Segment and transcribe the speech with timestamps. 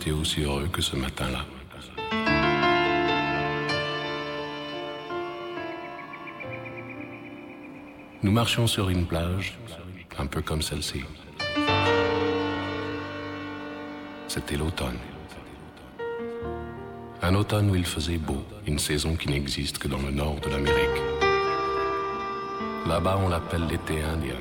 [0.00, 1.44] Été aussi heureux que ce matin-là.
[8.22, 9.58] Nous marchions sur une plage,
[10.16, 11.02] un peu comme celle-ci.
[14.28, 14.98] C'était l'automne.
[17.20, 20.48] Un automne où il faisait beau, une saison qui n'existe que dans le nord de
[20.50, 21.02] l'Amérique.
[22.86, 24.38] Là-bas, on l'appelle l'été indien.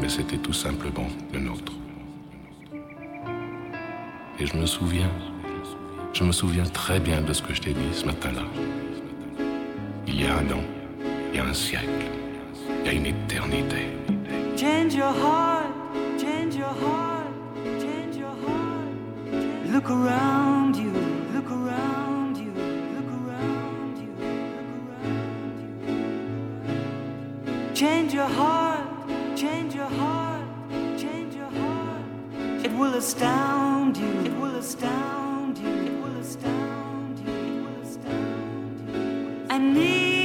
[0.00, 1.72] Mais c'était tout simplement le nôtre.
[4.38, 5.10] Et je me souviens,
[6.12, 8.42] je me souviens très bien de ce que je t'ai dit ce matin-là.
[10.06, 10.62] Il y a un an
[11.36, 11.86] il y a un siècle,
[12.80, 13.88] il y a une éternité.
[14.56, 15.66] Change your heart,
[16.18, 17.28] change your heart,
[17.78, 18.88] change your heart.
[19.70, 20.92] Look around you,
[21.34, 22.52] look around you,
[22.94, 24.96] look around you, look around
[25.28, 25.34] you.
[27.74, 28.88] Change your heart,
[29.36, 29.74] change
[32.76, 39.46] will astound you, it will astound you, it will astound you, it will astound you.
[39.48, 40.16] I need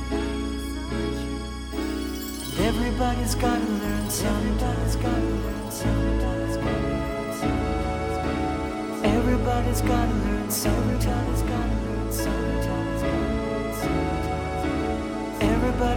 [2.69, 6.57] Everybody's gotta learn learn somebody's gotta learn somebody's
[9.05, 11.32] Everybody's gotta learn somebody's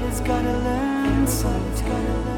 [0.05, 2.34] Everybody's gotta learn somebody's gotta learn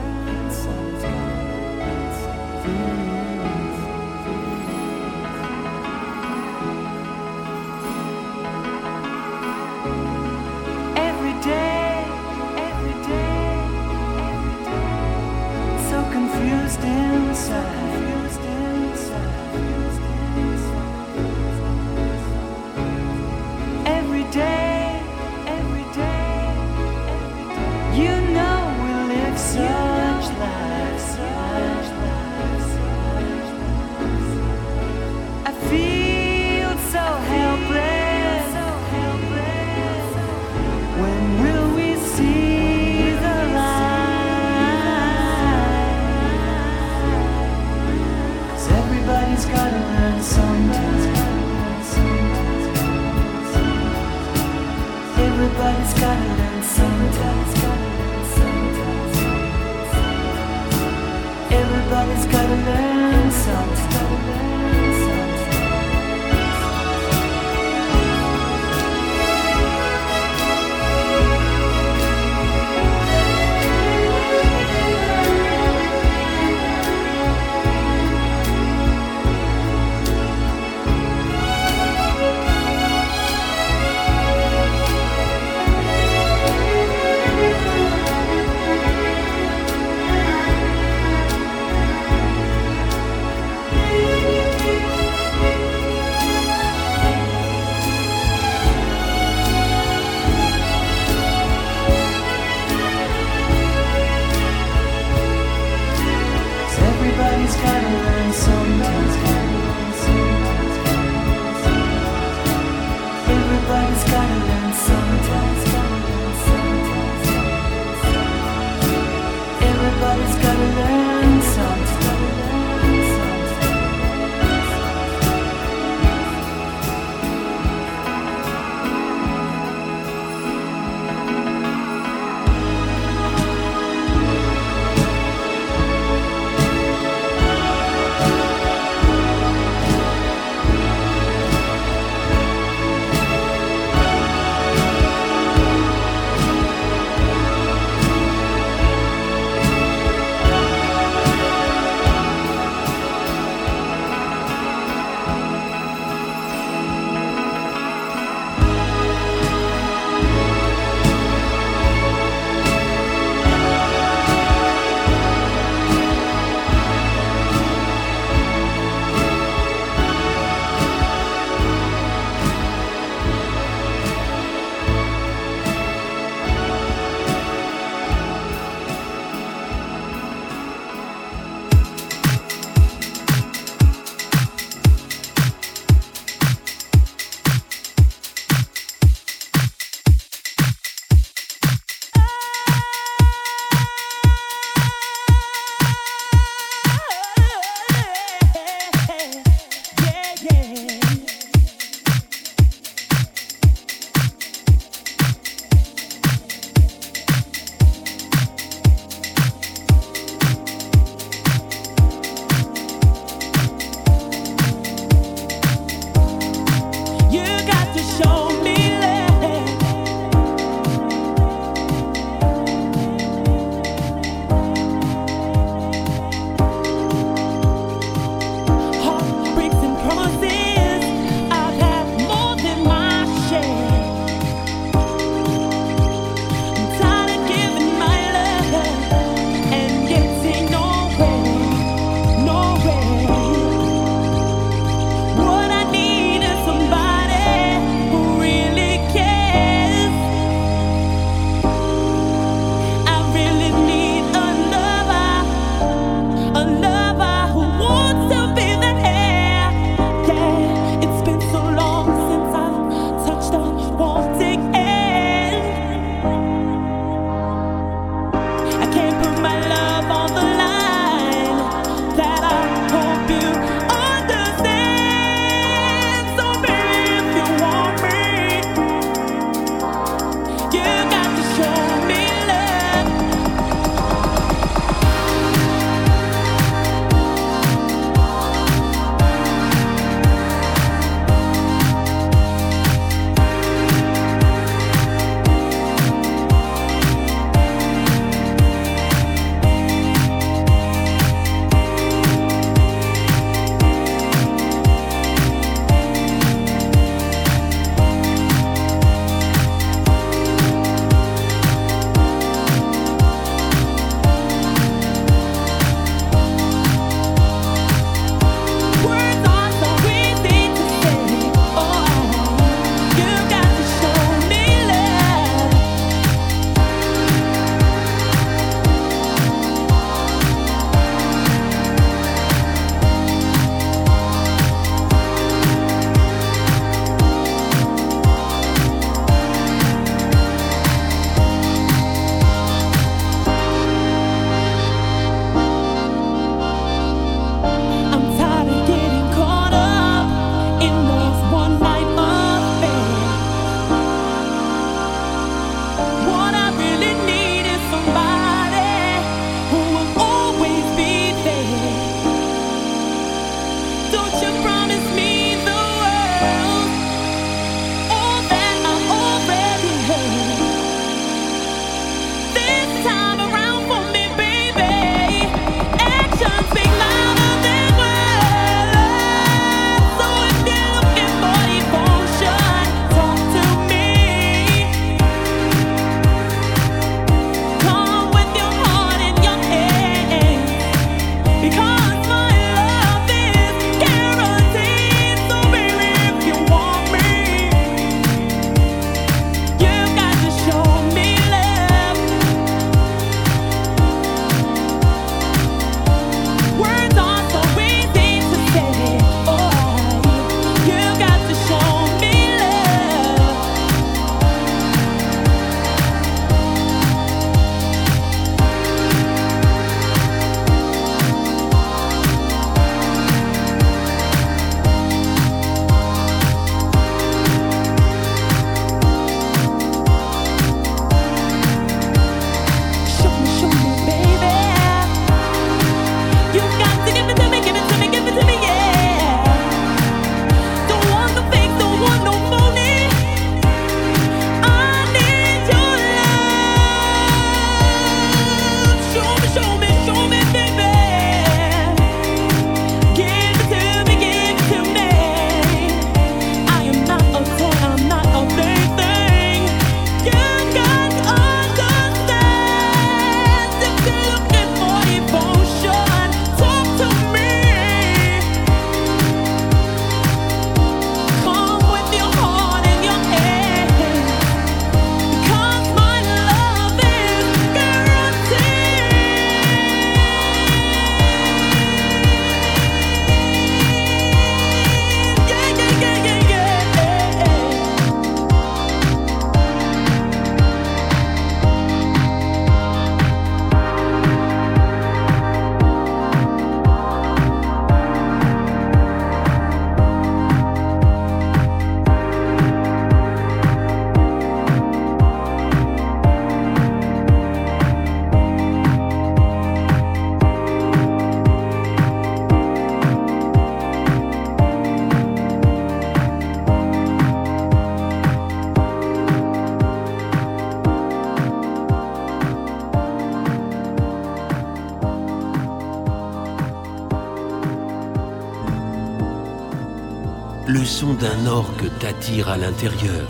[530.67, 533.27] le son d'un orque t'attire à l'intérieur.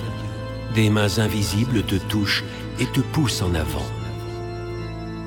[0.74, 2.44] Des mains invisibles te touchent
[2.80, 3.86] et te poussent en avant.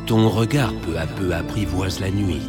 [0.06, 2.42] Ton regard peu à peu apprivoise la nuit.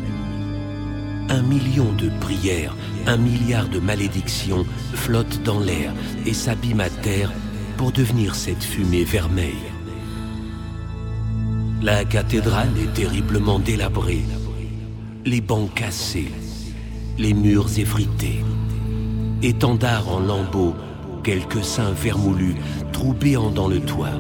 [1.29, 5.93] Un million de prières, un milliard de malédictions flottent dans l'air
[6.25, 7.31] et s'abîment à terre
[7.77, 9.69] pour devenir cette fumée vermeille.
[11.83, 14.23] La cathédrale est terriblement délabrée,
[15.23, 16.31] les bancs cassés,
[17.17, 18.43] les murs effrités,
[19.41, 20.75] étendards en lambeaux,
[21.23, 22.55] quelques saints vermoulus
[22.91, 24.19] troubéant dans le toit.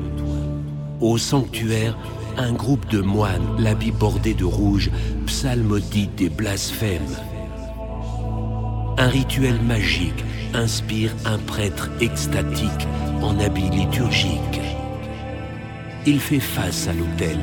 [0.99, 1.97] Au sanctuaire,
[2.37, 4.91] un groupe de moines, l'habit bordé de rouge,
[5.25, 7.15] psalmodie des blasphèmes.
[8.97, 12.87] Un rituel magique inspire un prêtre extatique
[13.21, 14.61] en habit liturgique.
[16.05, 17.37] Il fait face à l'autel.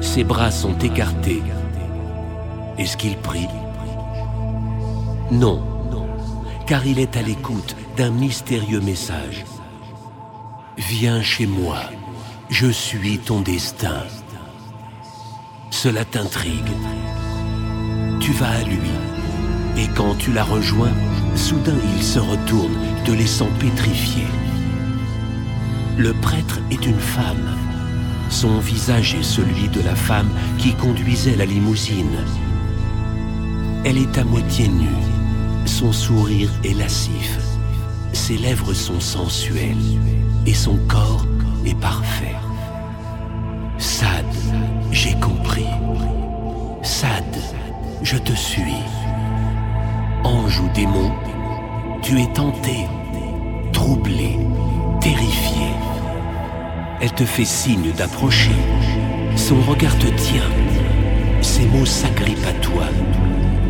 [0.00, 1.42] Ses bras sont écartés.
[2.78, 3.48] Est-ce qu'il prie?
[5.30, 5.62] Non,
[6.66, 9.44] car il est à l'écoute d'un mystérieux message.
[10.76, 11.78] Viens chez moi,
[12.50, 14.02] je suis ton destin.
[15.70, 16.72] Cela t'intrigue.
[18.20, 18.90] Tu vas à lui,
[19.76, 20.92] et quand tu la rejoins,
[21.34, 24.24] soudain il se retourne, te laissant pétrifié.
[25.96, 27.56] Le prêtre est une femme
[28.28, 32.16] son visage est celui de la femme qui conduisait la limousine.
[33.84, 35.05] Elle est à moitié nue.
[35.66, 37.38] Son sourire est lascif.
[38.12, 39.76] Ses lèvres sont sensuelles
[40.46, 41.26] et son corps
[41.66, 42.36] est parfait.
[43.76, 44.24] Sad,
[44.90, 45.66] j'ai compris.
[46.82, 47.24] Sad,
[48.02, 48.80] je te suis.
[50.24, 51.12] Ange ou démon,
[52.00, 52.86] tu es tenté,
[53.72, 54.38] troublé,
[55.00, 55.66] terrifié.
[57.00, 58.56] Elle te fait signe d'approcher.
[59.34, 60.50] Son regard te tient.
[61.42, 62.84] Ses mots s'agrippent à toi.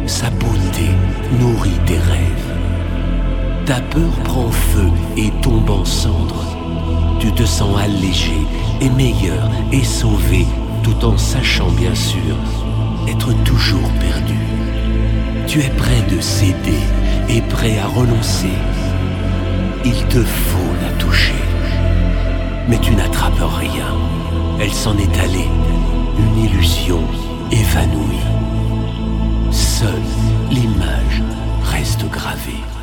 [0.07, 0.89] Sa beauté
[1.41, 2.55] nourrit tes rêves.
[3.65, 6.57] Ta peur prend feu et tombe en cendres.
[7.19, 8.37] Tu te sens allégé
[8.81, 10.47] et meilleur et sauvé
[10.83, 12.37] tout en sachant bien sûr
[13.09, 14.39] être toujours perdu.
[15.47, 16.81] Tu es prêt de céder
[17.29, 18.57] et prêt à renoncer.
[19.85, 21.35] Il te faut la toucher
[22.69, 23.95] mais tu n'attrapes rien.
[24.61, 25.49] Elle s'en est allée,
[26.19, 27.01] une illusion
[27.51, 28.25] évanouie.
[29.79, 29.91] Seule
[30.51, 31.23] l'image
[31.63, 32.76] reste gravée.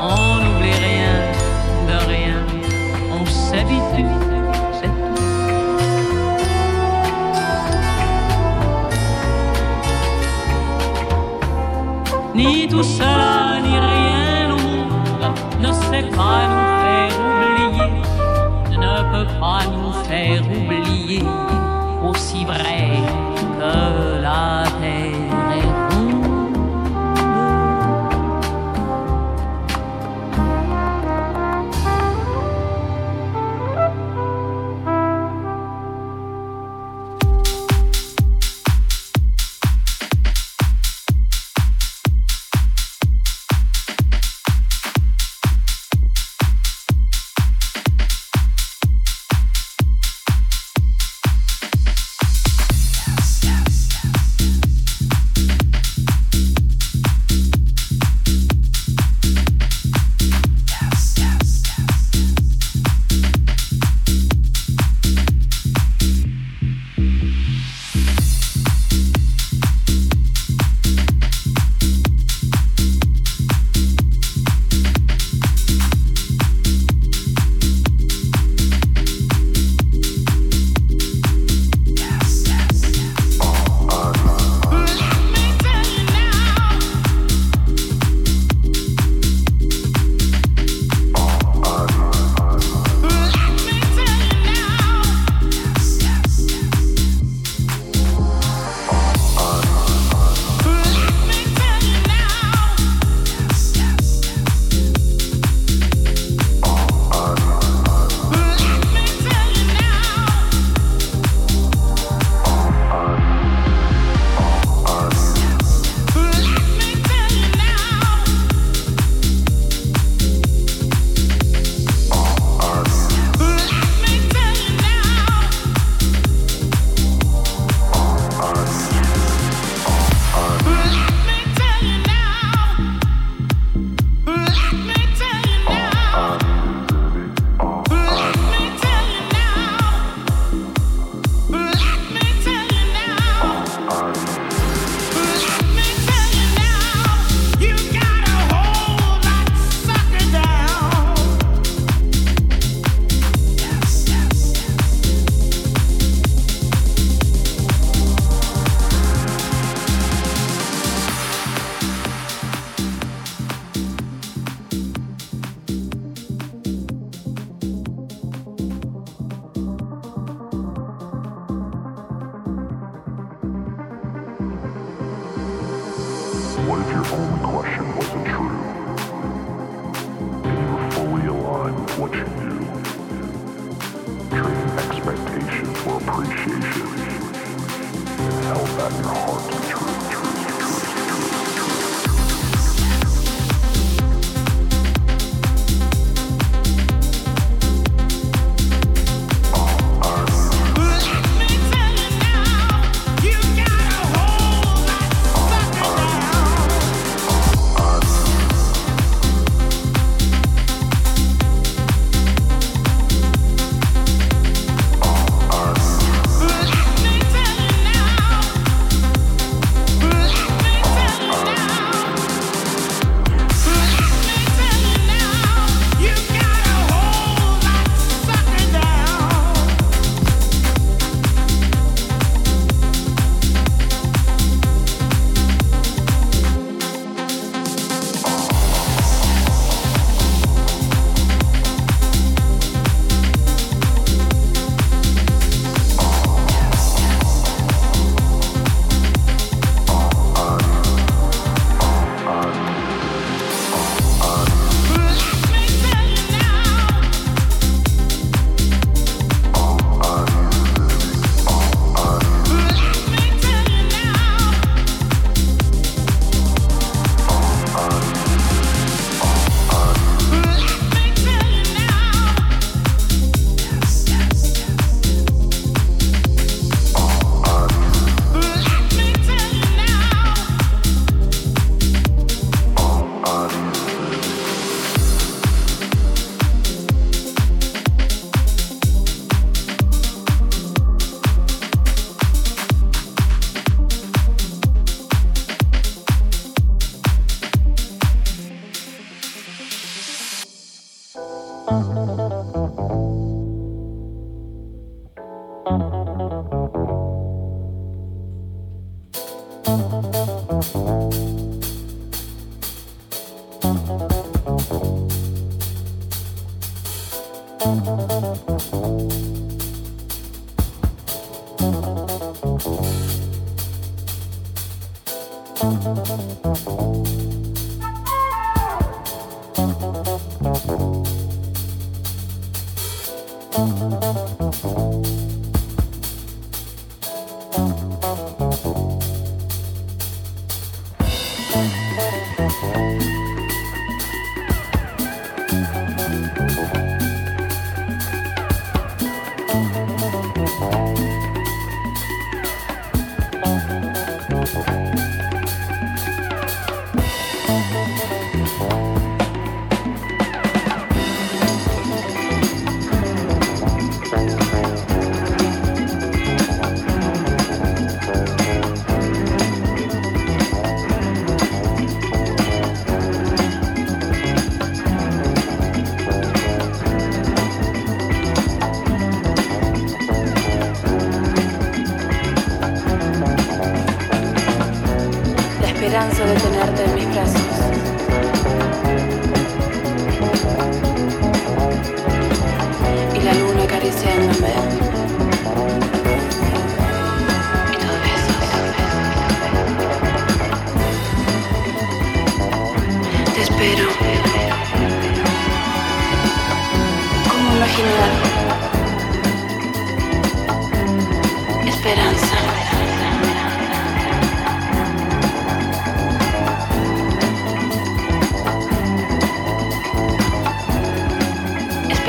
[0.00, 1.16] on n'oublie rien
[1.88, 2.38] de rien,
[3.12, 4.06] on s'habitue.
[4.78, 5.20] c'est tout.
[12.34, 17.90] Ni tout cela, ni rien au monde ne sait pas nous faire oublier,
[18.78, 21.24] ne peut pas nous faire oublier,
[22.02, 23.21] aussi vrai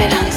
[0.03, 0.32] esperanza.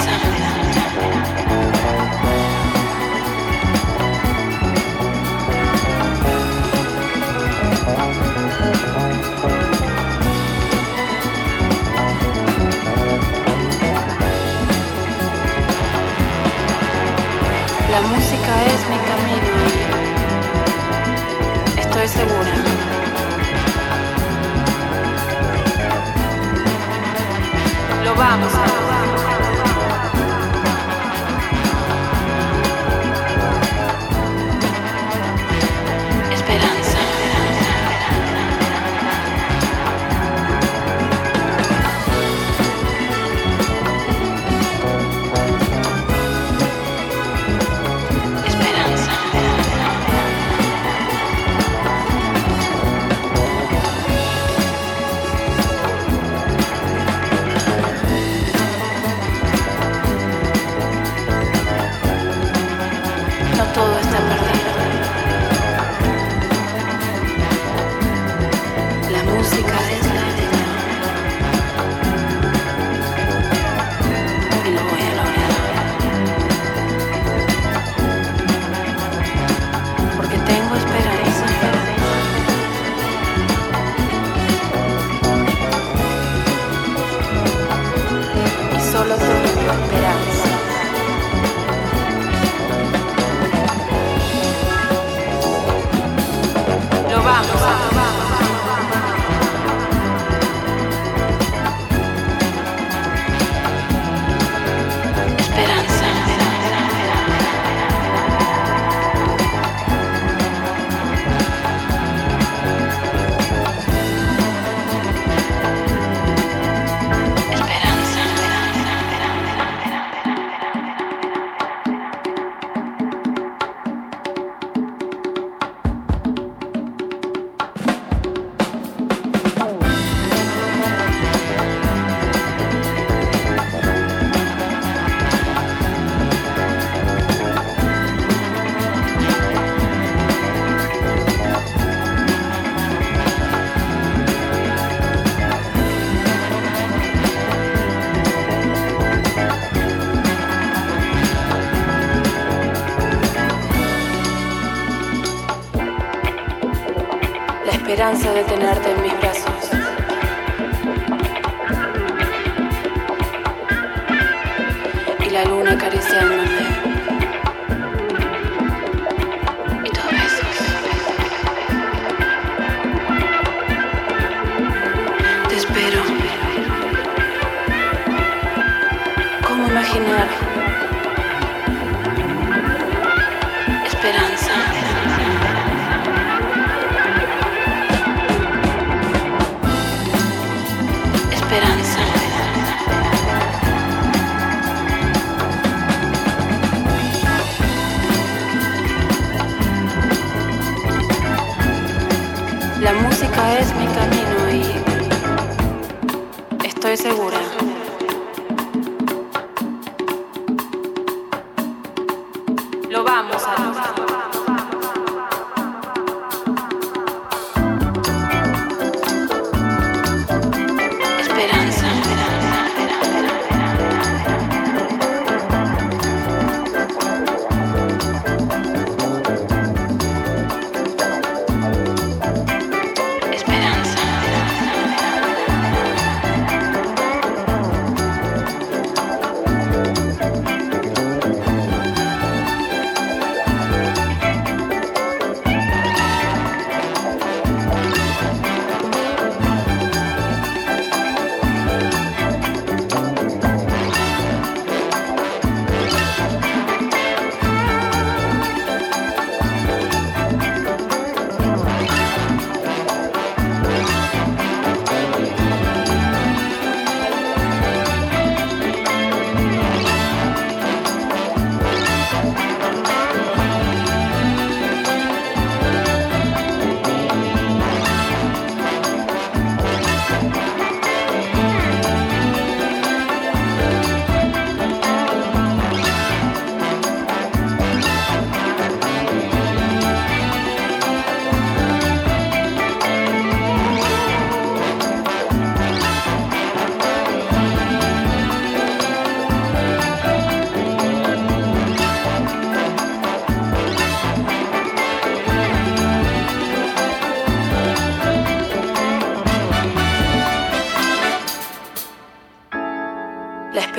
[158.15, 159.06] De tenerte en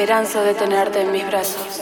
[0.07, 1.81] esperanza de tenerte en mis brazos.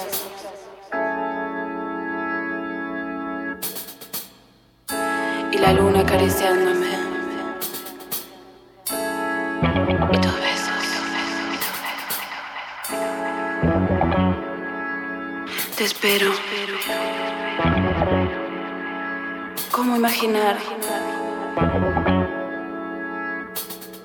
[5.51, 6.87] Y la luna acariciándome.
[10.11, 10.85] Y tus besos.
[15.77, 16.31] Te espero.
[19.71, 20.57] ¿Cómo imaginar?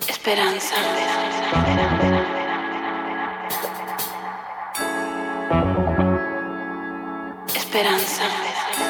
[0.06, 0.76] Esperanza.
[7.80, 8.89] Esperanza.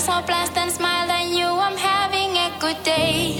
[0.00, 1.44] Smile so blessed and smile at you.
[1.44, 3.36] I'm having a good day.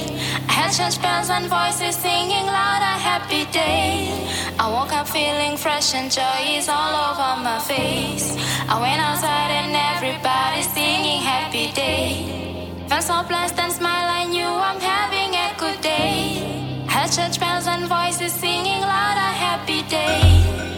[0.47, 4.13] I had church bells and voices singing loud a happy day.
[4.59, 8.37] I woke up feeling fresh and joy is all over my face.
[8.69, 12.85] I went outside and everybody's singing happy day.
[12.89, 16.85] Felt so blessed and smile I knew I'm having a good day.
[16.89, 20.21] Had church bells and voices singing loud a happy day.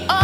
[0.09, 0.22] Oh,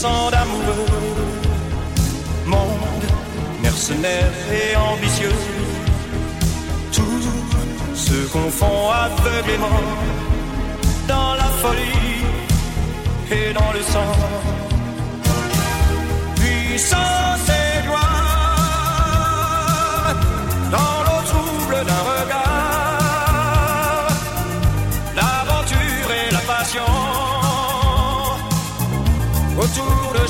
[0.00, 0.86] puissant d'amoureux,
[2.46, 3.04] monde
[3.62, 5.38] mercenaire et ambitieux.
[6.90, 7.22] Tout
[7.94, 9.82] se confond aveuglément
[11.06, 12.24] dans la folie
[13.30, 14.16] et dans le sang.
[16.36, 18.16] Puissance et gloire
[20.70, 20.99] dans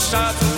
[0.01, 0.50] Stop.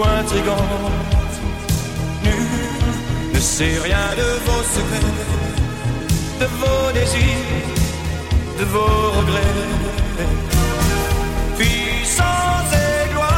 [0.00, 0.62] Intrigante,
[3.34, 5.16] ne sait rien de vos secrets,
[6.38, 7.66] de vos désirs,
[8.60, 9.66] de vos regrets.
[11.56, 13.32] Puissance et gloire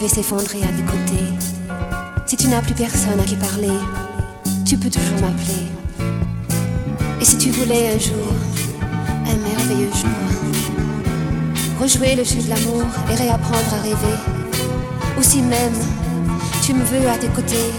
[0.09, 1.25] S'effondrer à tes côtés,
[2.27, 3.77] si tu n'as plus personne à qui parler,
[4.65, 5.67] tu peux toujours m'appeler.
[7.21, 8.33] Et si tu voulais un jour,
[9.27, 10.11] un merveilleux jour,
[11.81, 14.17] rejouer le jeu de l'amour et réapprendre à rêver,
[15.19, 15.75] ou si même
[16.63, 17.71] tu me veux à tes côtés,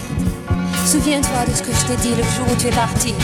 [0.86, 3.14] souviens-toi de ce que je t'ai dit le jour où tu es parti.